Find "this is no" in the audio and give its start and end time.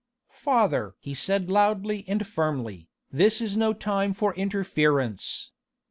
3.11-3.71